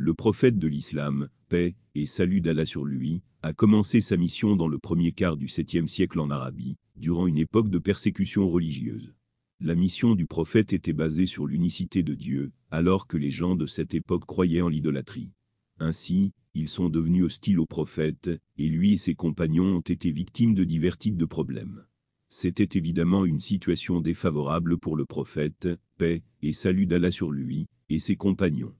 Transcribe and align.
Le 0.00 0.14
prophète 0.14 0.60
de 0.60 0.68
l'islam, 0.68 1.28
paix 1.48 1.74
et 1.96 2.06
salut 2.06 2.40
d'Allah 2.40 2.66
sur 2.66 2.84
lui, 2.84 3.20
a 3.42 3.52
commencé 3.52 4.00
sa 4.00 4.16
mission 4.16 4.54
dans 4.54 4.68
le 4.68 4.78
premier 4.78 5.10
quart 5.10 5.36
du 5.36 5.46
7e 5.46 5.88
siècle 5.88 6.20
en 6.20 6.30
Arabie, 6.30 6.76
durant 6.94 7.26
une 7.26 7.36
époque 7.36 7.68
de 7.68 7.80
persécution 7.80 8.48
religieuse. 8.48 9.12
La 9.58 9.74
mission 9.74 10.14
du 10.14 10.24
prophète 10.24 10.72
était 10.72 10.92
basée 10.92 11.26
sur 11.26 11.48
l'unicité 11.48 12.04
de 12.04 12.14
Dieu, 12.14 12.52
alors 12.70 13.08
que 13.08 13.16
les 13.16 13.32
gens 13.32 13.56
de 13.56 13.66
cette 13.66 13.92
époque 13.92 14.24
croyaient 14.24 14.60
en 14.60 14.68
l'idolâtrie. 14.68 15.32
Ainsi, 15.80 16.30
ils 16.54 16.68
sont 16.68 16.90
devenus 16.90 17.24
hostiles 17.24 17.58
au 17.58 17.66
prophète, 17.66 18.30
et 18.56 18.68
lui 18.68 18.92
et 18.92 18.98
ses 18.98 19.16
compagnons 19.16 19.78
ont 19.78 19.80
été 19.80 20.12
victimes 20.12 20.54
de 20.54 20.62
divers 20.62 20.96
types 20.96 21.16
de 21.16 21.24
problèmes. 21.24 21.84
C'était 22.28 22.78
évidemment 22.78 23.24
une 23.24 23.40
situation 23.40 24.00
défavorable 24.00 24.78
pour 24.78 24.94
le 24.94 25.06
prophète, 25.06 25.68
paix 25.96 26.22
et 26.40 26.52
salut 26.52 26.86
d'Allah 26.86 27.10
sur 27.10 27.32
lui, 27.32 27.66
et 27.88 27.98
ses 27.98 28.14
compagnons. 28.14 28.76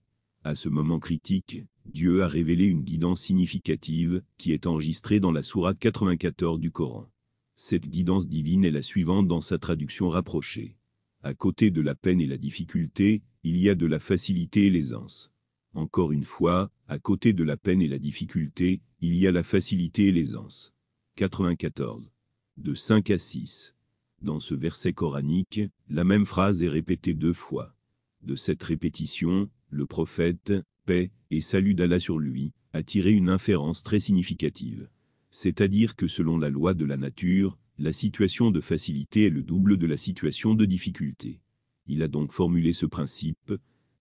À 0.49 0.55
ce 0.55 0.71
moment 0.71 0.99
critique, 0.99 1.62
Dieu 1.85 2.23
a 2.23 2.27
révélé 2.27 2.65
une 2.65 2.80
guidance 2.80 3.20
significative, 3.20 4.23
qui 4.38 4.52
est 4.52 4.66
enregistrée 4.66 5.21
dans 5.21 5.30
la 5.30 5.43
sourate 5.43 5.79
94 5.79 6.59
du 6.59 6.71
Coran. 6.71 7.07
Cette 7.55 7.87
guidance 7.87 8.29
divine 8.29 8.65
est 8.65 8.71
la 8.71 8.80
suivante 8.80 9.29
dans 9.29 9.43
sa 9.43 9.59
traduction 9.59 10.09
rapprochée. 10.09 10.79
À 11.23 11.34
côté 11.34 11.71
de 11.71 11.83
la 11.83 11.95
peine 11.95 12.19
et 12.23 12.27
la 12.27 12.38
difficulté, 12.38 13.21
il 13.43 13.59
y 13.59 13.69
a 13.69 13.74
de 13.74 13.84
la 13.84 13.98
facilité 13.98 14.65
et 14.65 14.71
l'aisance. 14.71 15.30
Encore 15.74 16.12
une 16.12 16.24
fois, 16.24 16.71
à 16.87 16.99
côté 16.99 17.35
de 17.35 17.45
la 17.45 17.59
peine 17.59 17.83
et 17.83 17.88
la 17.88 17.99
difficulté, 17.99 18.80
il 19.02 19.16
y 19.16 19.27
a 19.27 19.33
la 19.33 19.43
facilité 19.43 20.07
et 20.07 20.12
l'aisance. 20.12 20.73
94. 21.16 22.10
De 22.57 22.74
5 22.74 23.10
à 23.10 23.19
6. 23.19 23.74
Dans 24.23 24.41
ce 24.41 24.55
verset 24.55 24.95
coranique, 24.95 25.60
la 25.91 26.05
même 26.05 26.24
phrase 26.24 26.62
est 26.62 26.71
répétée 26.71 27.12
deux 27.12 27.35
fois. 27.35 27.74
De 28.23 28.35
cette 28.35 28.62
répétition, 28.62 29.51
le 29.71 29.87
prophète, 29.87 30.53
paix 30.87 31.11
et 31.31 31.41
salut 31.41 31.75
d'Allah 31.75 32.01
sur 32.01 32.19
lui, 32.19 32.53
a 32.73 32.83
tiré 32.83 33.13
une 33.13 33.29
inférence 33.29 33.83
très 33.83 34.01
significative. 34.01 34.88
C'est-à-dire 35.30 35.97
que 35.97 36.09
selon 36.09 36.38
la 36.38 36.49
loi 36.49 36.75
de 36.75 36.85
la 36.85 36.97
nature, 36.97 37.59
la 37.79 37.93
situation 37.93 38.51
de 38.51 38.60
facilité 38.60 39.27
est 39.27 39.30
le 39.30 39.43
double 39.43 39.77
de 39.77 39.87
la 39.87 39.97
situation 39.97 40.55
de 40.55 40.65
difficulté. 40.65 41.41
Il 41.87 42.02
a 42.02 42.09
donc 42.09 42.33
formulé 42.33 42.73
ce 42.73 42.87
principe, 42.87 43.55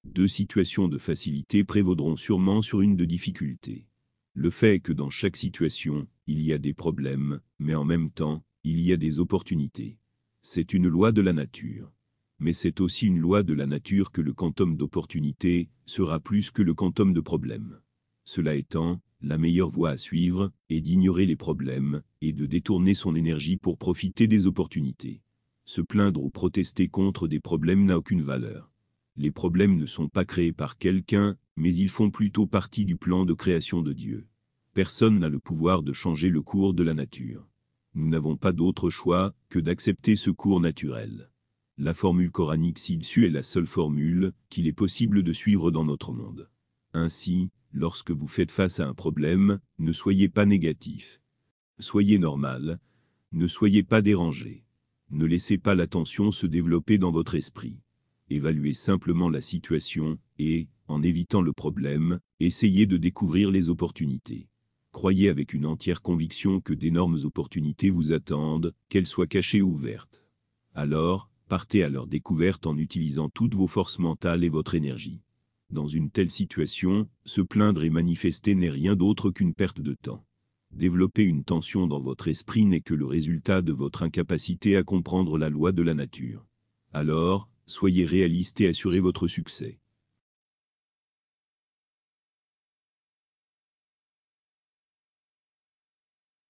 deux 0.03 0.27
situations 0.27 0.87
de 0.87 0.97
facilité 0.97 1.63
prévaudront 1.63 2.15
sûrement 2.15 2.61
sur 2.61 2.81
une 2.81 2.95
de 2.95 3.05
difficulté. 3.05 3.85
Le 4.33 4.49
fait 4.49 4.75
est 4.75 4.79
que 4.79 4.93
dans 4.93 5.09
chaque 5.09 5.37
situation, 5.37 6.07
il 6.27 6.41
y 6.41 6.53
a 6.53 6.57
des 6.57 6.73
problèmes, 6.73 7.39
mais 7.59 7.75
en 7.75 7.85
même 7.85 8.09
temps, 8.09 8.43
il 8.63 8.79
y 8.79 8.93
a 8.93 8.97
des 8.97 9.19
opportunités. 9.19 9.97
C'est 10.41 10.73
une 10.73 10.87
loi 10.87 11.11
de 11.11 11.21
la 11.21 11.33
nature. 11.33 11.91
Mais 12.39 12.53
c'est 12.53 12.81
aussi 12.81 13.07
une 13.07 13.19
loi 13.19 13.43
de 13.43 13.53
la 13.53 13.65
nature 13.65 14.11
que 14.11 14.21
le 14.21 14.33
quantum 14.33 14.77
d'opportunités 14.77 15.69
sera 15.85 16.19
plus 16.19 16.51
que 16.51 16.61
le 16.61 16.73
quantum 16.73 17.13
de 17.13 17.21
problèmes. 17.21 17.79
Cela 18.25 18.55
étant, 18.55 19.01
la 19.21 19.37
meilleure 19.37 19.69
voie 19.69 19.91
à 19.91 19.97
suivre 19.97 20.51
est 20.69 20.81
d'ignorer 20.81 21.25
les 21.25 21.35
problèmes 21.35 22.03
et 22.21 22.33
de 22.33 22.45
détourner 22.45 22.93
son 22.93 23.15
énergie 23.15 23.57
pour 23.57 23.77
profiter 23.77 24.27
des 24.27 24.45
opportunités. 24.45 25.21
Se 25.65 25.81
plaindre 25.81 26.23
ou 26.23 26.29
protester 26.29 26.87
contre 26.87 27.27
des 27.27 27.39
problèmes 27.39 27.85
n'a 27.85 27.97
aucune 27.97 28.21
valeur. 28.21 28.71
Les 29.15 29.31
problèmes 29.31 29.75
ne 29.77 29.87
sont 29.87 30.07
pas 30.07 30.25
créés 30.25 30.53
par 30.53 30.77
quelqu'un, 30.77 31.35
mais 31.55 31.73
ils 31.73 31.89
font 31.89 32.11
plutôt 32.11 32.45
partie 32.45 32.85
du 32.85 32.95
plan 32.95 33.25
de 33.25 33.33
création 33.33 33.81
de 33.81 33.91
Dieu. 33.91 34.27
Personne 34.75 35.17
n'a 35.17 35.29
le 35.29 35.39
pouvoir 35.39 35.81
de 35.81 35.91
changer 35.91 36.29
le 36.29 36.43
cours 36.43 36.75
de 36.75 36.83
la 36.83 36.93
nature. 36.93 37.47
Nous 37.95 38.07
n'avons 38.07 38.37
pas 38.37 38.51
d'autre 38.51 38.91
choix 38.91 39.33
que 39.49 39.57
d'accepter 39.57 40.15
ce 40.15 40.29
cours 40.29 40.61
naturel. 40.61 41.31
La 41.79 41.93
formule 41.93 42.31
coranique 42.31 42.79
ci-dessus 42.79 43.27
est 43.27 43.31
la 43.31 43.43
seule 43.43 43.67
formule 43.67 44.31
qu'il 44.49 44.65
est 44.65 44.73
possible 44.73 45.21
de 45.21 45.31
suivre 45.31 45.69
dans 45.69 45.85
notre 45.85 46.11
monde. 46.11 46.49
Ainsi, 46.93 47.51
lorsque 47.71 48.09
vous 48.09 48.27
faites 48.27 48.49
face 48.49 48.79
à 48.79 48.87
un 48.87 48.95
problème, 48.95 49.59
ne 49.77 49.93
soyez 49.93 50.27
pas 50.27 50.47
négatif. 50.47 51.21
Soyez 51.77 52.17
normal. 52.17 52.79
Ne 53.31 53.47
soyez 53.47 53.83
pas 53.83 54.01
dérangé. 54.01 54.65
Ne 55.11 55.25
laissez 55.25 55.59
pas 55.59 55.75
la 55.75 55.85
tension 55.85 56.31
se 56.31 56.47
développer 56.47 56.97
dans 56.97 57.11
votre 57.11 57.35
esprit. 57.35 57.77
Évaluez 58.31 58.73
simplement 58.73 59.29
la 59.29 59.41
situation 59.41 60.17
et, 60.39 60.69
en 60.87 61.03
évitant 61.03 61.43
le 61.43 61.53
problème, 61.53 62.19
essayez 62.39 62.87
de 62.87 62.97
découvrir 62.97 63.51
les 63.51 63.69
opportunités. 63.69 64.49
Croyez 64.91 65.29
avec 65.29 65.53
une 65.53 65.67
entière 65.67 66.01
conviction 66.01 66.59
que 66.59 66.73
d'énormes 66.73 67.19
opportunités 67.23 67.91
vous 67.91 68.13
attendent, 68.13 68.73
qu'elles 68.89 69.05
soient 69.05 69.27
cachées 69.27 69.61
ou 69.61 69.73
ouvertes. 69.73 70.23
Alors, 70.73 71.29
partez 71.47 71.83
à 71.83 71.89
leur 71.89 72.07
découverte 72.07 72.67
en 72.67 72.77
utilisant 72.77 73.29
toutes 73.29 73.55
vos 73.55 73.67
forces 73.67 73.99
mentales 73.99 74.43
et 74.43 74.49
votre 74.49 74.75
énergie. 74.75 75.21
Dans 75.69 75.87
une 75.87 76.09
telle 76.09 76.29
situation, 76.29 77.09
se 77.25 77.41
plaindre 77.41 77.83
et 77.83 77.89
manifester 77.89 78.55
n'est 78.55 78.69
rien 78.69 78.95
d'autre 78.95 79.31
qu'une 79.31 79.53
perte 79.53 79.81
de 79.81 79.93
temps. 79.93 80.23
Développer 80.71 81.23
une 81.23 81.43
tension 81.43 81.87
dans 81.87 81.99
votre 81.99 82.27
esprit 82.27 82.65
n'est 82.65 82.81
que 82.81 82.93
le 82.93 83.05
résultat 83.05 83.61
de 83.61 83.73
votre 83.73 84.03
incapacité 84.03 84.77
à 84.77 84.83
comprendre 84.83 85.37
la 85.37 85.49
loi 85.49 85.71
de 85.71 85.81
la 85.81 85.93
nature. 85.93 86.45
Alors, 86.93 87.49
soyez 87.65 88.05
réaliste 88.05 88.61
et 88.61 88.67
assurez 88.67 88.99
votre 88.99 89.27
succès. 89.27 89.79